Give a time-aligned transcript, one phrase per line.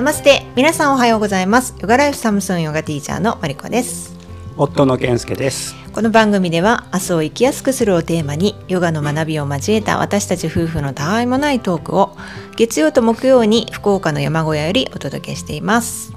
[0.00, 1.74] ナマステ皆さんおはようございます。
[1.78, 4.16] ヨガライフサムスンヨガティーチャーのマリコです。
[4.56, 5.74] 夫の健介です。
[5.92, 12.16] この番組では明日を生きやすくするをテーマにヨガの学びを交えた私たち夫婦のたわいもないトークを
[12.56, 16.14] 月曜と木曜に福岡の山小屋よりお届けしています。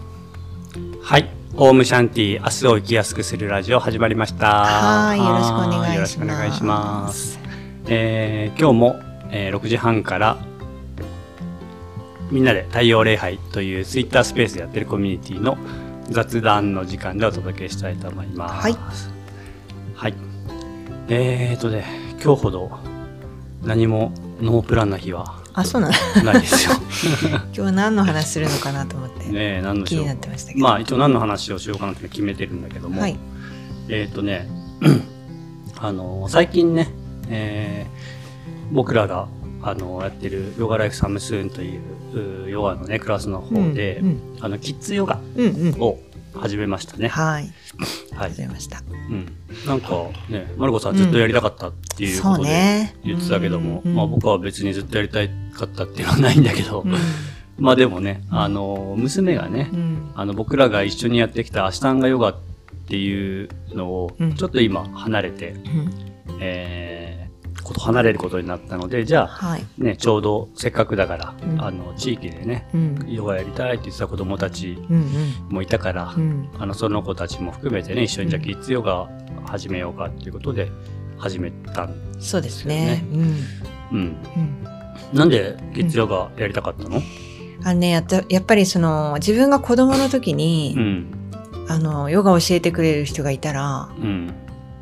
[1.02, 1.30] はい。
[1.58, 4.64] オウムシャンティ明日を生きやすくするラジオ始まりました。
[4.64, 5.18] はい。
[5.18, 5.96] よろしくお願いします。
[5.96, 7.40] よろしくお願いします、
[7.88, 8.96] えー、今日も、
[9.30, 10.53] えー、6時半から
[12.34, 15.56] みんなで太陽礼拝というツイッタースペースでやってるコミュニティの
[16.10, 18.64] 雑談の時間でお届けしたいと思います。
[18.64, 18.76] はい。
[19.94, 20.16] はい。
[21.10, 21.86] えーとね、
[22.24, 22.72] 今日ほど
[23.62, 26.24] 何もノープランな日はあそうなの？
[26.24, 26.76] ないですよ。
[27.56, 33.16] 今日何の話するのかなと思って、ねえ、何の気になってましたけどまあ一応何の話をしようかなって決めてるんだけども、はい
[33.90, 34.50] えっ、とね、
[35.78, 36.90] あの、最近ね、
[37.30, 38.24] えー
[38.72, 39.28] 僕らが、
[39.64, 44.38] あの、やってるヨガライフサムスーンといううヨガのね、クラスの方で、うん。
[44.42, 45.82] あの、キッズヨガうんうん。
[45.82, 46.00] を
[46.36, 47.08] 始めましたね。
[47.08, 47.50] はい。
[48.14, 48.32] はい。
[48.32, 48.42] 始。
[48.42, 48.82] めました。
[48.90, 49.36] うん。
[49.66, 55.20] なんかね、マルコさんずっとやりたかったっていうことでね言ってたけども、うんまあ僕は別にずっとやりた
[55.58, 56.94] かったっていうのはないんだけど、うん。
[57.58, 60.12] まあでもね、あの、娘がね、うん。
[60.16, 62.36] あの、僕らが一緒にやってきたアシタンガヨガっ
[62.88, 65.90] ていうのをうん、ちょっと今離れて、うん。
[66.40, 67.03] えー、こ
[67.74, 69.66] と離れることになったので、じゃあ、はい。
[69.78, 71.62] ね、ちょうどせっかくだから、うん。
[71.62, 73.06] あの、地域でね、うん。
[73.08, 75.06] ヨガやりたいって言ってた子供たちうん
[75.50, 76.22] もいたから、うん。
[76.22, 79.10] うんあの、その子たちも含めてね、一緒にじゃあキッズヨガ
[79.46, 80.72] 始めようかっていうことで
[81.18, 83.04] 始めたんですね。
[83.12, 83.20] うん。
[83.20, 83.38] うん。
[83.92, 84.68] うん。
[85.14, 87.02] なんでキッズヨガやりたかったの？
[87.64, 91.12] あのねやったやっぱりその自分が子供の時に、うん。
[91.70, 94.34] あのヨガ教えてくれる人がいたらうん。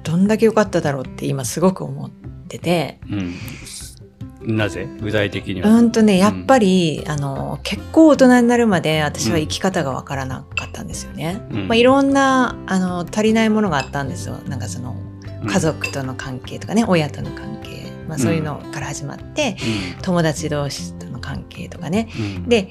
[0.03, 2.09] どんだけ良かっただろうって今すごく思っ
[2.51, 2.99] てて。
[3.09, 4.57] うん。
[4.57, 4.87] なぜ？
[4.99, 5.69] 具体的には。
[5.69, 11.41] うんとねやっぱり、あの結構大人になるまで私は生き方がわからなかったんですよね。
[11.51, 11.67] うん。
[11.67, 14.37] まあ、いろんなあの足りないものがあったんですよ。
[14.47, 14.95] なんかその
[15.43, 15.47] うん。
[15.47, 19.57] 家族との関係とかね、親との関係、まあ、そういうのから始まって、
[20.01, 22.09] 友達同士との関係とかね。
[22.19, 22.69] うん、で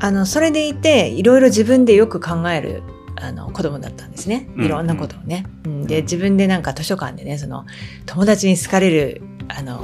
[0.00, 2.82] あのそれでいていろいろ自分でよく考える
[3.20, 4.48] あの子供だったんですね。
[4.56, 4.64] うん。
[4.64, 5.44] いろんなことをね。
[5.64, 5.86] うん。
[5.86, 7.66] で自分でなんか図書館でねその
[8.06, 9.80] 友達に好かれるあの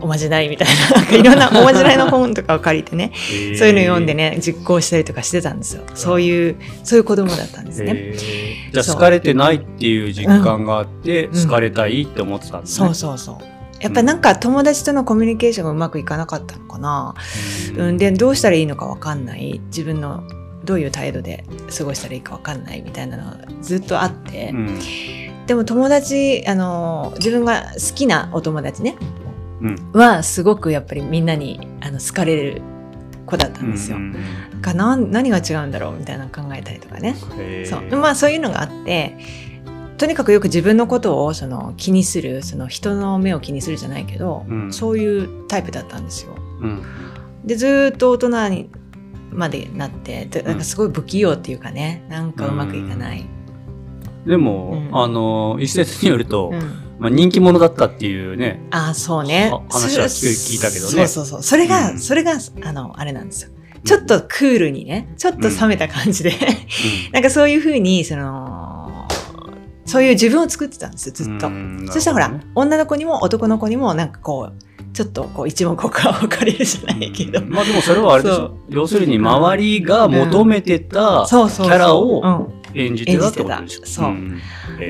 [0.00, 0.68] おまじないみたい
[1.10, 3.58] な いろんなおまじないの本とかを借りてねへー。
[3.58, 4.14] そういうの読んで。
[4.14, 5.82] ね実行したりとかしてたんですよ。
[5.94, 7.92] そういうそういう子供だったんですね。
[7.94, 8.72] へー。
[8.72, 11.42] じゃあ好かれてないっていう実感があって、うん。
[11.42, 12.86] 好かれたいって思ってたんですね。
[12.86, 13.58] そうそうそう。
[13.80, 17.14] やっぱなんか友達とのコミュニケーションがうまくいかなかったのかな、
[17.76, 19.60] うん、でどうしたらいいのかわかんない。
[19.66, 20.24] 自分の
[20.68, 21.44] どういう態度で
[21.76, 24.78] 過ごしたらいいかわかんないみたいなのがずっとあって、うん。
[25.46, 28.98] でも友達あの自分が好きなお友達ね
[29.62, 29.92] うん。
[29.94, 32.60] はすごくやっぱりみんなにあの好かれる
[33.24, 33.96] 子だったんですよ。
[33.96, 34.14] うん
[34.60, 37.14] かな何が違うんだろうみたいなの考えたりとかね。
[37.64, 39.16] そうまあそういうのがあって
[39.96, 46.34] とにかくよく自分のことをその気にするその人の目を気にするじゃないけど、うんそういうタイプだったんですよ。
[46.60, 46.82] うん。
[47.44, 48.70] でずーっと大人に
[49.30, 53.26] までなってでなんかすごい不器用っていうかねなんかうまくいかない。
[54.26, 54.96] でも、うん。
[54.96, 56.88] あの、一説によると、うん。
[56.98, 59.50] まあ、人気者だったっていうね、ああそうね。
[59.52, 60.90] あ話はそ聞いたけどね。
[60.90, 61.42] そうそうそう。
[61.42, 61.98] それが、うん。
[61.98, 62.32] それが
[62.64, 63.50] あのあれなんですよ。
[63.84, 66.32] ちょっとクールにねちょっと冷めた感じで、
[67.12, 69.06] なんかそういうふうにその
[69.86, 71.46] そういう自分を作ってたんですよずっと。
[71.46, 71.88] うん。
[71.88, 75.90] そしたらほら、女の子にも男の子にもなんかこうちょっとこう一目置くを
[76.28, 77.50] 借りるじゃないけど、うん。
[77.50, 78.58] まあでもそれはあれでしそょ。
[78.68, 82.58] 要するに周りが求めてたキャラをうん。
[82.74, 83.62] 演じてたってことでしょ。
[83.62, 83.88] 演じてた。
[83.88, 84.14] そう。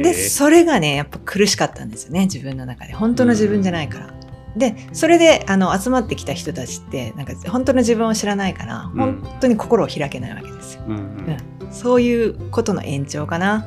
[0.02, 2.92] でそれがねやっぱ苦しかったんですよね自分の中で。
[2.92, 4.14] 本当の自分じゃないから。
[4.56, 8.98] でそれであの集まってきた人たちってなんか本当の自分を知らないから、うん。
[8.98, 10.82] 本当に心を開けないわけですよ。
[10.88, 11.72] うんうん。
[11.72, 13.66] そういうことの延長かな。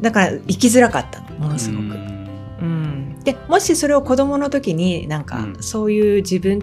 [0.00, 1.80] だから生きづらかったのものすごく。
[1.80, 2.21] うんうん、
[3.24, 5.62] でもしそれを子供の時になんかうん。
[5.62, 6.62] そういう自分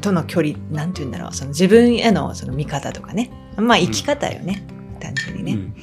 [0.00, 3.30] との距離なんて言うんだろうその自分へのその見方とかね。
[3.56, 4.64] まあ生き方よね、
[5.00, 5.74] 単純にね、うん。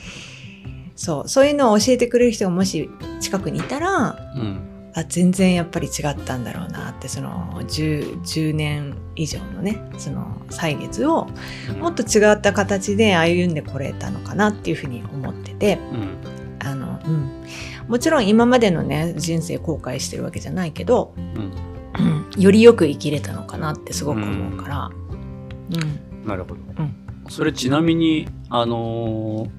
[0.96, 1.30] そう。
[1.30, 4.72] そういうのを教えてくれる人がもし近くにいたらうん。
[4.98, 11.28] あ全然やっぱり違ったんだろうなってその 10, 10年以上のねその歳月を
[11.80, 15.80] もっと違った形で歩んでこれたのかなっていうふうに思ってて。
[15.92, 16.35] うん、
[17.88, 21.24] もちろん今までのね人生後悔してるわけじゃないけど、うん。
[21.24, 24.92] うんよりよく生きれたのかなってすごく思うから、
[25.72, 26.28] うん。
[26.28, 26.56] なるほど。
[26.78, 26.96] うん。
[27.30, 29.50] それちなみに、あのー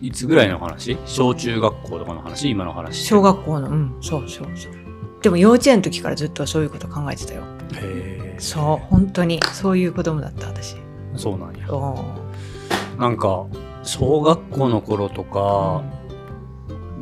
[0.00, 0.98] いつぐらいの話？
[1.06, 2.50] 小中学校とかの話？
[2.50, 3.04] 今の話。
[3.04, 3.96] 小学校のうん。
[4.00, 4.72] そうそうそう。
[5.22, 7.42] でも幼稚園の時からずっとそういうこと考えてたよ。
[7.74, 9.40] へーそう本当に。
[9.52, 10.76] そういう子供だった私、
[11.16, 11.66] そうなんや。
[12.98, 13.46] なんか、
[13.84, 15.84] 小学校の頃とか、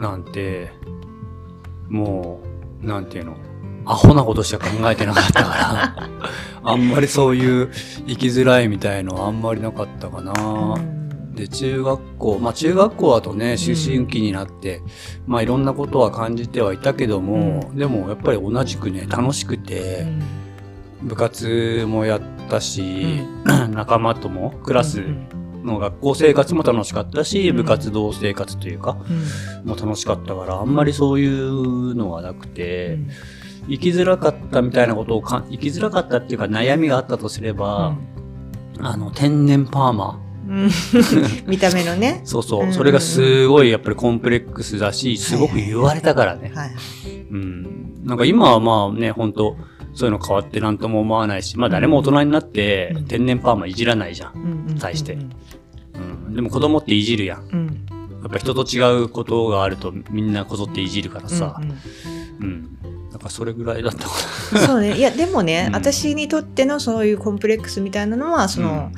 [0.00, 0.72] なんて、
[1.88, 2.40] も
[2.82, 3.36] う、なんていうの、
[3.84, 6.10] アホなことしか考えてなかったから、
[6.64, 7.70] あんまりそういう
[8.06, 10.32] 生きづらいみたいのはあんまりなかったかな。
[10.76, 11.34] うん。
[11.34, 14.82] で、中学校、まあ中学校だとね、思春期になって、
[15.26, 20.06] まあいろんなことは感じてはいたけども、でもやっぱり同じくね、楽しくて、
[21.02, 23.20] 部活もやったし、
[23.70, 25.02] 仲間とも、クラス
[25.64, 28.96] の学校生活も楽しかったし、うん部活動生活というか、
[29.64, 32.98] も楽しかったから、あんまりそういうのはなくて、
[33.68, 37.96] 生きづらかったみたいなことをか、生きづらかったっていうか悩みがあったとすれば、
[38.78, 40.20] あの、天然パーマ。
[40.48, 40.70] うん
[41.46, 42.22] 見た目のね。
[42.24, 42.68] そうそうう。
[42.68, 46.50] んそれがすごいやっぱりコンプレックスだし、すごく言われたからね。
[46.54, 46.70] はい。
[47.30, 48.02] うん。
[48.04, 49.56] なんか今はまあね、本当
[49.94, 54.32] そういうの変わってなんとも思わないし、まあ誰も大人になってうん天然パーマいじらないじゃん。
[54.34, 55.14] うん対して
[55.94, 55.98] う
[56.30, 56.34] ん。
[56.34, 57.48] でも子供っていじるやん。
[57.48, 57.86] うん。
[58.22, 61.60] やっぱ人と違うことがあるとみんなこぞっていじるからさ
[62.40, 62.78] うん。
[63.10, 64.14] なんかそれぐらいだったか
[64.66, 64.96] そうね。
[64.96, 68.92] いや、でもね、うん私にとってのそういうコンプレックスみたいなのは、その、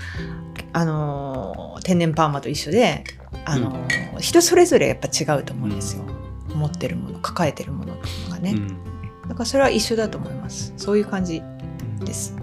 [0.72, 3.04] あのー、天然パーマと一緒で、
[3.44, 6.04] あのー、人それぞれやっぱ違うと思うんですよ。
[6.54, 8.00] 持ってるもの、抱えてるものと
[8.30, 8.38] かな。
[8.38, 8.52] ね。
[8.52, 8.76] うん。
[9.32, 10.74] だからそれは一緒だと思います。
[10.76, 11.42] そういう感じ
[12.04, 12.36] です。
[12.38, 12.42] うん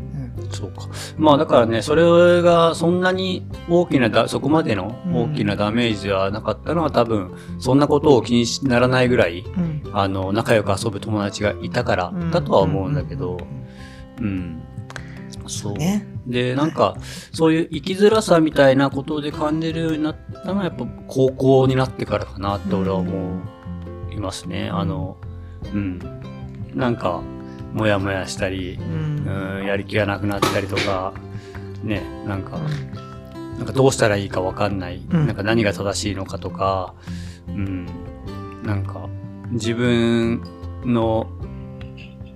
[0.51, 0.87] そうか。
[1.17, 13.37] まあだからね、それがそんなに大きなだ、そこまでの大きなダメージはなかったのは多分、そんなことを気にしならないぐらい、うんあの、仲良く遊ぶ友達がいたからだとは思うんだけど、
[14.19, 14.63] うん。
[15.45, 15.73] そう。
[15.73, 16.07] ね。
[16.25, 16.97] で、なんか、
[17.31, 23.41] そういう生きづらさみたいなことで感じるようになったのは、やっぱ高校になってからかなって俺は思
[24.11, 24.69] いますね。
[24.73, 25.17] あの、
[25.73, 25.99] うん。
[26.79, 27.21] なんか、
[27.73, 29.59] もやもやしたりう、ん。
[29.59, 31.13] うん、やる気がなくなったりとか、
[31.83, 32.57] ね、なんか、
[33.57, 35.27] なんかどうしたらいいかわかんない、うん。
[35.27, 36.95] なんか何が正しいのかとか、
[37.49, 37.85] うん、
[38.63, 39.09] なんか
[39.51, 40.41] 自分
[40.85, 41.27] の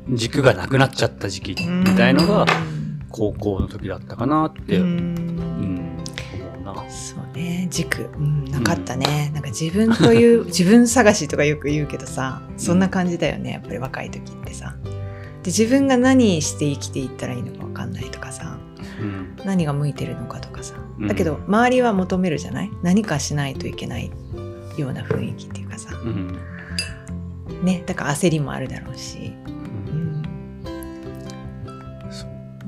[0.09, 2.45] 軸がなくなっちゃった時期みたいのが
[3.09, 4.79] 高校の時だったかなって、
[7.63, 14.75] ね軸、うん、なかったね、なんか自分という 自分探しとかよく言うけどさそんな感じだよねやっぱり若い時ってさ。
[15.43, 18.57] で自分が何して生きていったらいいのか分かんないとかさ
[19.01, 20.75] うん、何が向いてるのかとかさ。
[20.99, 21.07] うん。
[21.07, 22.71] だけど周りは求めるじゃない？
[22.81, 24.11] 何かしないといけない
[24.77, 25.89] ような雰囲気っていうかさ。
[26.03, 26.37] うん、
[27.63, 29.33] ねだから焦りもあるだろうし、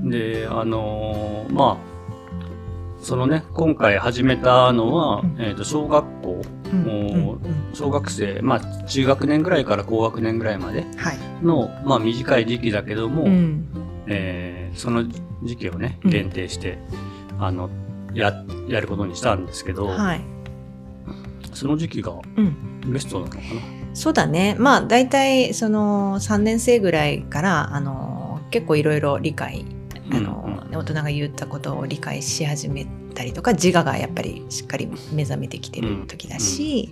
[0.03, 1.94] で、あのーまあ、
[3.05, 5.35] そのね、今回始めたのは、うん。
[5.39, 6.41] えっ、と、小学校、
[6.73, 7.39] うん。
[7.71, 13.67] 小学生、まあ、中学年ぐらいから高学年ぐらいまでうんはい、の、まあ、短い時期だけども、うん。
[14.07, 15.05] えーその
[15.43, 16.09] 時期をね、うん。
[16.09, 16.79] 限定して、
[17.37, 17.69] あの、
[18.15, 20.21] や、やることにしたんですけど、はい。
[21.53, 23.43] その時期がうん、ベストなのかな？
[23.93, 24.55] そうだね。
[24.57, 29.63] まあ大体その3年生ぐらいからあの結構いろいろ理解
[30.11, 30.77] あの、うん。
[30.77, 36.91] 大人が言ったことを理解し始めたりとか自我がやっぱりしっかり目覚めてきてる時だし、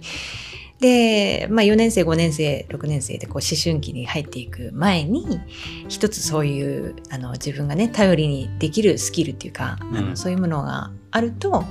[0.79, 5.39] で、まあ、4年生5年生6年生でこう思春期に入っていく前に
[5.87, 10.09] 一つそういうあの自分がね頼りにできるスキルっていうか、あうん。
[10.09, 11.63] のそういうものがあると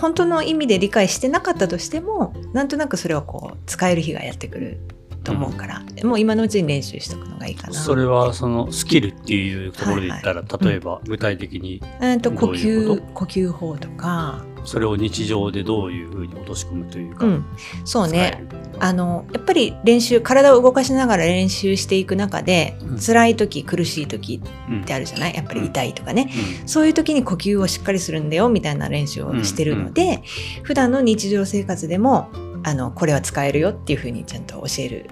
[0.00, 4.78] 本当の意味で理解してなかったとしてもなんとなくそれをこう使える日がやってくる
[5.24, 7.72] と思うから、もう今のうちに練習しとくのがいいかな。
[7.72, 17.44] それは、その、スキルっていうところで言ったら、はい例えば、具体的に、えーと呼どういうこ吸呼吸法とか、それを日常でどういうふうに落とし込むというか、うん、
[17.84, 18.42] そうね。
[18.50, 22.98] るあのやっぱり練習体を動かしながら練習していく中で、うん。
[22.98, 25.34] 辛い時苦しい時うんってあるじゃない？
[25.34, 26.68] やっぱり痛いとかね、うん。
[26.68, 30.22] そういう時に呼吸をしっかりするんだよみたいな練習をしてるので、
[30.62, 32.30] 普段の日常生活でも
[32.64, 35.06] あのこれは使えるよっていうふうにちゃんと教える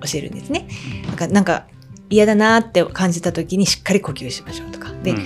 [0.00, 0.66] 教えるんですね。
[1.06, 1.66] なんかなんか
[2.10, 4.92] 嫌だなって感じた時にしっかり呼吸しましょうとか。
[5.02, 5.24] で、うんうん。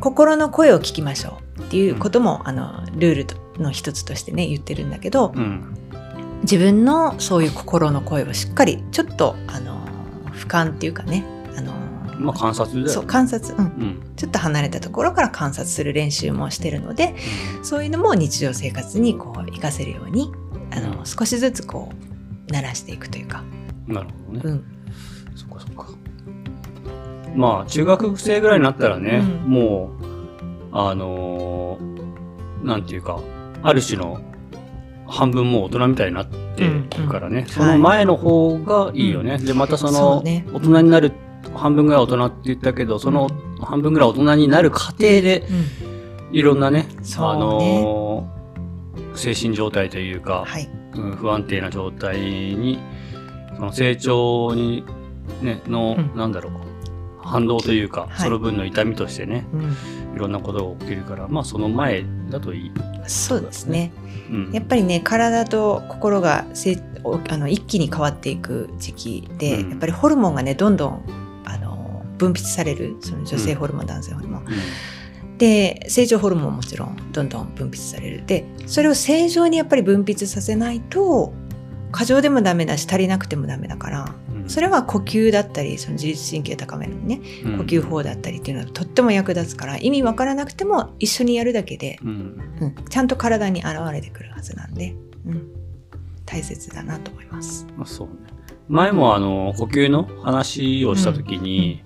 [0.00, 5.74] 心の声を聞きましょうっていうことも、あのルールとの一つとしてね言ってるんだけど、うん。
[6.42, 9.86] 自分のそういう心の声をしっかりちょっとあの
[10.32, 11.24] 俯瞰っていうかね
[11.56, 11.72] あの、
[12.18, 12.86] まあ観察。
[12.90, 14.02] そう観察、うん、うん。
[14.16, 17.14] ちょっと離れたところから観察する練習もしてるので
[17.62, 20.32] そういうのも日常生活にこう活かせるように
[20.76, 21.06] あの、うん。
[21.06, 21.90] 少しずつこ
[22.48, 23.42] う慣らしていくというか、
[23.86, 24.42] なるほどね。
[24.44, 24.64] うん、
[25.34, 25.86] そっかそっか。
[27.36, 29.50] まあ、中学生ぐらいになったらね、うん。
[29.50, 30.04] もう、
[30.72, 33.20] あのーなんていうか、
[33.62, 34.20] ある種の
[35.06, 39.36] 半分もう大人みたいになってるからね、んその前の方がいいよね。
[39.38, 40.46] で、またそその、うね。
[40.52, 41.12] 大人になる、
[41.54, 43.28] 半分ぐらい大人って言ったけど、その
[43.60, 45.44] 半分ぐらい大人になる過程で、
[46.32, 47.32] いろんなね、そうね。
[47.32, 48.03] あのー
[49.14, 50.68] 精神状態というか、はい。
[50.96, 52.78] うん不安定な状態に、
[53.56, 54.84] その成長に、
[55.42, 56.52] ね、の、うんなんだろう、
[57.20, 59.62] 反動というか、はいその分の痛みとしてね、うん、
[60.14, 62.72] いろんなことが起きるから、まあその前だといい。
[63.06, 63.92] そうですね。
[64.30, 64.50] うん。
[64.52, 71.02] やっぱりね体と心がせおあの一気に変わっていく時期で、うんやっぱりホルモンがねどんどん
[71.44, 74.46] あの分泌されるその女性ホルモン、男性ホルモン
[75.38, 81.32] で成長ホルモンももちろんどんどん分泌されるでそれを正常にやっぱり分泌させないと
[81.90, 92.40] 過剰でもダメだし足りなくてもダメだからうんそれは呼吸だったりその自律神経高めるのにねうん呼吸法だったりっていうのはとっても役立つから意味わからなくても一緒にやるだけで、うん。
[92.60, 94.94] うん、ちゃんと体に現れてくるはずなんで、
[95.26, 95.48] うん、
[96.26, 97.66] 大切だなと思います。
[97.76, 98.14] まあそうね。
[98.68, 101.82] 前もあの、呼吸の話をしたときに、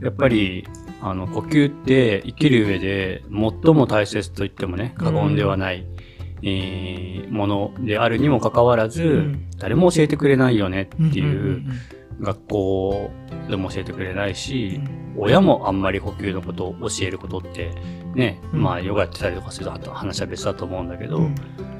[0.00, 0.66] やっぱり、
[1.02, 5.86] あの、呼吸って生きる上で最も大切と言ってもね、過言ではない、
[6.42, 9.48] えーものであるにもかかわらず、ん。
[9.58, 11.66] 誰も教えてくれないよねっていう、ん
[12.20, 13.10] 学校
[13.50, 15.14] でも教えてくれないうんしう、ん。
[15.18, 17.72] 親もあんまり呼吸のことを教えることって、
[18.14, 18.62] ね、うん。
[18.62, 21.34] まあヨガやってたりとかすると話は別だと思うんだけど、うん。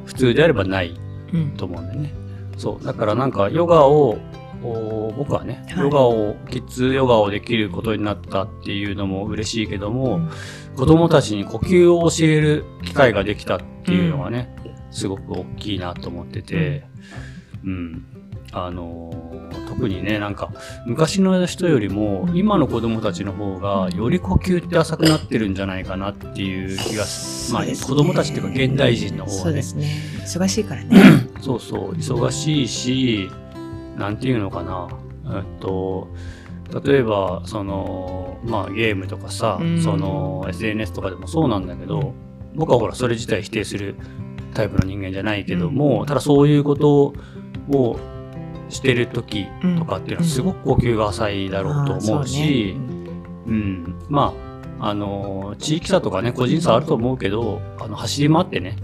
[0.05, 0.95] 普通であればない
[1.33, 2.13] うんと思うんだよね。
[2.57, 2.85] そう。
[2.85, 4.19] だからなんかヨガを、お
[4.63, 5.85] 僕はね、はい。
[5.85, 10.21] ヨガを、キッズヨガをできることになったっていうのも嬉しいけども、
[10.77, 14.55] 子供たちに呼吸を教える機会ができたっていうのがね、
[14.91, 16.85] すごく大きいなと思ってて、
[17.65, 18.07] うん。
[18.53, 19.37] あのー
[19.77, 20.51] 特にね、なんか、
[20.87, 22.37] 昔の人よりも、うん。
[22.37, 29.43] 今の子供たちの方が、より呼吸って浅くなってるんじゃないかなっていう気がす、まあ、子供たちっていうか、現代人の方はね。
[29.43, 29.87] そうで、すね。
[30.25, 31.29] 忙しいからね。
[31.43, 33.46] そうそう、忙しいし、なん
[34.17, 34.88] ていうのかな、
[35.38, 36.09] えっと、
[36.85, 39.83] 例えば、その、まあゲームとかさ、うん。
[39.83, 42.15] その SNS とかでもそうなんだけど、
[42.55, 43.97] 僕はほら、それ自体否定する
[44.55, 47.15] タイプの人間じゃないけども、ただそういうこと
[47.71, 48.00] を
[48.69, 49.47] してる時
[49.79, 52.76] とかっていうのはすごく呼吸が浅いだろうと思うし、
[53.47, 54.46] うん、まあ、
[54.78, 58.76] あの、地域差とかね、個人差あると思うけど、あの、走り回ってね、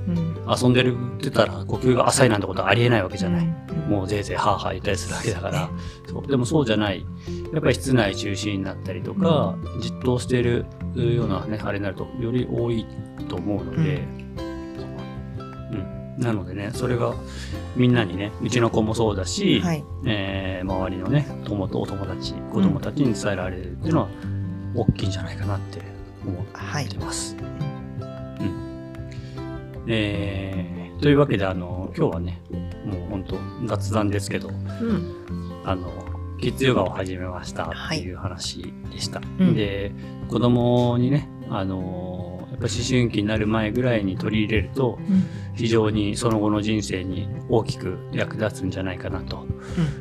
[0.49, 3.45] そうん遊んでるってたら呼吸が浅いなんてことはありえないわけじゃない。
[3.45, 5.69] うんもうぜいぜいハーハー言ったりするわけだから。
[6.09, 7.05] そうでもそうじゃない。
[7.53, 12.87] やっぱり室内中心になったりとか、じっとしてるようなね、あれになるとより多い
[13.29, 14.03] と思うので、
[15.73, 16.17] うん。
[16.19, 17.15] なのでね、それが
[17.77, 24.09] みんなにね、うちの子もそうだし、はいえー周りのね、友とお友達、子供たちに伝えられるっていうのは
[24.75, 25.81] 大きいんじゃないかなって
[26.25, 27.37] 思はいってます。
[27.39, 27.43] う
[28.45, 29.85] ん。
[29.89, 32.41] えー、というわけで、あの、今日はね、
[32.85, 35.91] もう本当雑談ですけど、うんあの、
[36.41, 39.21] キッズヨガを始めましたっていう話でした。
[39.39, 39.93] うんで、
[40.29, 45.25] 子供にね、あの、ぱ思春期になる前ぐらいに取り入れると、うん。
[45.55, 49.47] 非常にその後の人生に大きく役立つんじゃないかなと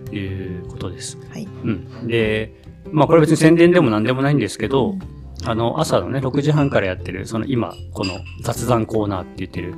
[0.09, 0.15] うん。
[0.15, 1.17] いうことです。
[1.29, 1.45] はい。
[1.45, 2.07] うん。
[2.07, 2.53] で、
[2.91, 4.95] まあこれ別に宣伝でも何でもないんですけど、
[5.43, 8.13] あの、朝のね、6時半からやってる、その今、この
[8.43, 9.75] 雑談コーナーって言ってる、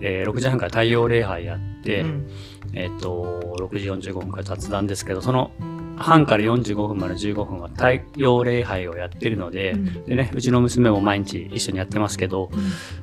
[0.00, 2.30] えー6時半から太陽礼拝やって、うん。
[2.74, 5.52] えっ、と、6時45分から雑談ですけど、その
[5.96, 10.04] 半から45分まで15分は太陽礼拝をやってるので、うん。
[10.04, 12.50] でね、うちの娘も毎日一緒にやってますけど、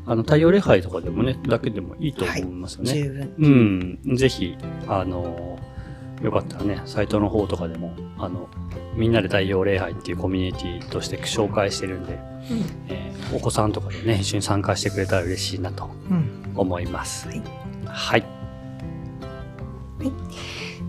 [0.06, 2.94] あの、太陽礼拝とかでもね、だけでもいいと思いますよね。
[2.94, 4.00] 十分。
[4.06, 4.56] うん、ぜひ、
[4.88, 5.58] あの、
[6.22, 8.48] よかったらね、サイトの方とかでも、あの、
[8.96, 12.20] みんなで太陽礼拝っていうコミュニティとして紹介してるんで、
[12.90, 16.52] えーお子さんとかでね、一緒に参加してくれたら嬉しいなとうん。
[16.54, 17.30] 思います。
[17.30, 17.42] はい。
[17.86, 18.24] はい。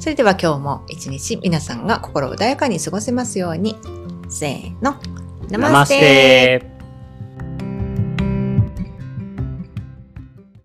[0.02, 3.76] それでは今日も一日皆さんが心穏やかに過ごせますように。
[4.28, 4.96] せーの。
[5.48, 6.71] ナマステ